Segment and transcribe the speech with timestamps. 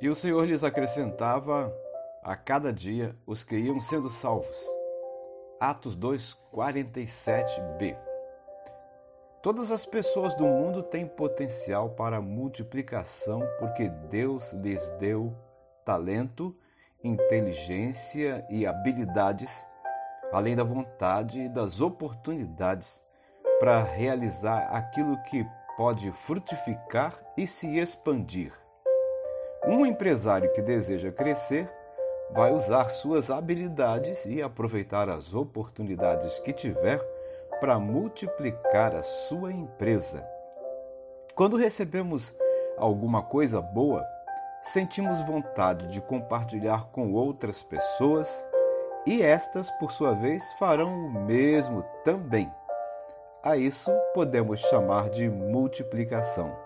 [0.00, 1.74] E o Senhor lhes acrescentava
[2.22, 4.56] a cada dia os que iam sendo salvos.
[5.58, 7.96] Atos 2, 47b.
[9.42, 15.34] Todas as pessoas do mundo têm potencial para multiplicação porque Deus lhes deu
[15.84, 16.56] talento,
[17.02, 19.50] inteligência e habilidades,
[20.32, 23.02] além da vontade e das oportunidades
[23.58, 25.44] para realizar aquilo que
[25.76, 28.52] pode frutificar e se expandir.
[29.68, 31.70] Um empresário que deseja crescer
[32.30, 36.98] vai usar suas habilidades e aproveitar as oportunidades que tiver
[37.60, 40.26] para multiplicar a sua empresa.
[41.34, 42.34] Quando recebemos
[42.78, 44.02] alguma coisa boa,
[44.62, 48.48] sentimos vontade de compartilhar com outras pessoas
[49.04, 52.50] e estas, por sua vez, farão o mesmo também.
[53.42, 56.56] A isso podemos chamar de multiplicação.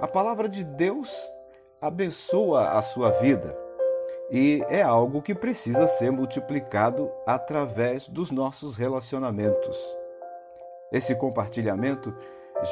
[0.00, 1.36] A palavra de Deus
[1.80, 3.56] abençoa a sua vida
[4.30, 9.78] e é algo que precisa ser multiplicado através dos nossos relacionamentos.
[10.92, 12.14] Esse compartilhamento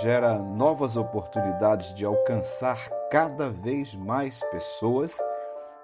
[0.03, 5.17] gera novas oportunidades de alcançar cada vez mais pessoas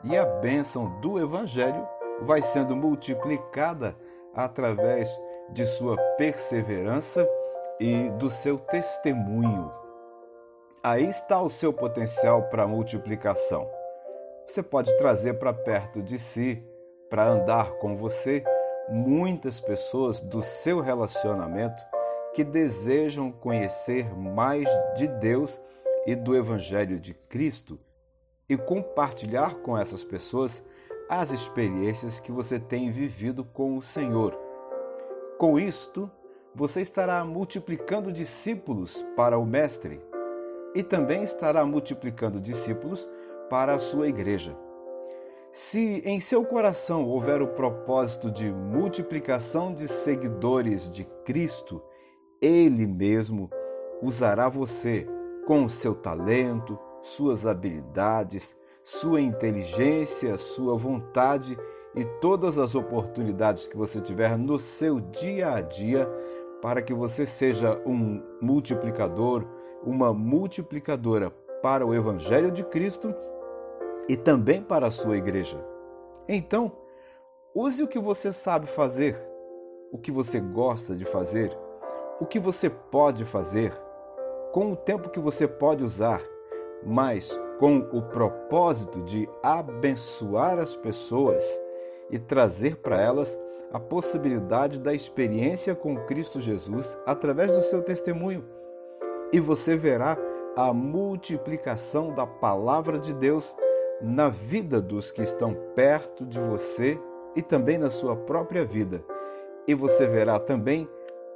[0.03, 1.87] e a bênção do Evangelho
[2.23, 3.95] vai sendo multiplicada
[4.35, 5.09] através
[5.51, 7.29] de sua perseverança
[7.79, 9.82] e do seu testemunho.
[10.85, 13.71] Aí está o seu potencial para multiplicação.
[14.49, 16.61] Você pode trazer para perto de si,
[17.09, 18.43] para andar com você,
[18.89, 21.81] muitas pessoas do seu relacionamento
[22.35, 25.61] que desejam conhecer mais de Deus
[26.05, 27.79] e do Evangelho de Cristo
[28.49, 30.65] e compartilhar com essas pessoas
[31.09, 34.37] as experiências que você tem vivido com o Senhor.
[35.39, 36.11] Com isto,
[36.53, 40.01] você estará multiplicando discípulos para o Mestre
[40.75, 43.09] e também estará multiplicando discípulos
[43.51, 44.57] para a sua igreja.
[45.53, 51.83] Se em seu coração houver o propósito de multiplicação de seguidores de Cristo,
[52.41, 53.51] Ele mesmo
[54.01, 55.07] usará você
[55.47, 61.59] com o seu talento, suas habilidades, sua inteligência, sua vontade
[61.95, 66.09] e todas as oportunidades que você tiver no seu dia a dia
[66.63, 69.45] para que você seja um multiplicador,
[69.85, 71.31] uma multiplicadora
[71.63, 73.15] para o Evangelho de Cristo
[74.09, 75.59] e também para a sua igreja.
[76.29, 76.73] Então,
[77.55, 79.21] use o que você sabe fazer,
[79.93, 81.57] o que você gosta de fazer,
[82.21, 83.73] o que você pode fazer,
[84.53, 86.21] com o tempo que você pode usar,
[86.85, 91.45] mas com o propósito de abençoar as pessoas
[92.11, 93.39] e trazer para elas
[93.73, 98.45] a possibilidade da experiência com Cristo Jesus através do seu testemunho.
[99.33, 100.17] E você verá
[100.55, 103.57] a multiplicação da palavra de Deus
[104.03, 106.99] na vida dos que estão perto de você
[107.35, 109.03] e também na sua própria vida.
[109.67, 110.89] E você verá também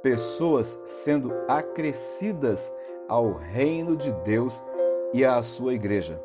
[0.03, 2.73] pessoas sendo acrescidas
[3.07, 4.63] ao reino de Deus
[5.13, 6.21] e à sua igreja.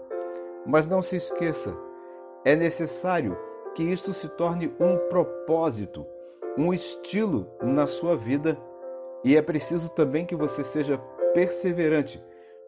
[0.66, 1.76] Mas não se esqueça,
[2.44, 3.36] é necessário
[3.74, 6.06] que isto se torne um propósito,
[6.58, 8.58] um estilo na sua vida
[9.24, 11.00] e é preciso também que você seja
[11.34, 12.22] perseverante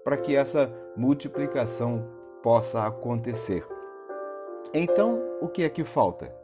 [0.05, 2.07] para que essa multiplicação
[2.43, 3.67] possa acontecer.
[4.73, 6.35] Então, o que é que falta?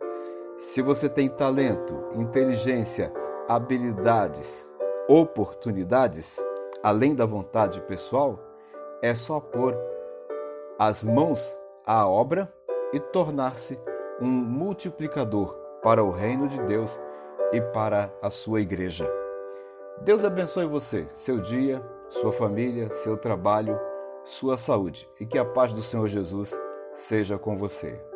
[0.56, 3.12] Se você tem talento, inteligência,
[3.48, 4.70] habilidades,
[5.08, 6.42] oportunidades,
[6.82, 8.38] além da vontade pessoal,
[9.02, 9.76] é só pôr
[10.78, 12.52] as mãos à obra
[12.92, 13.78] e tornar-se
[14.20, 17.00] um multiplicador para o reino de Deus
[17.52, 19.10] e para a sua igreja.
[20.02, 23.78] Deus abençoe você, seu dia, sua família, seu trabalho,
[24.24, 26.52] sua saúde e que a paz do Senhor Jesus
[26.94, 28.09] seja com você.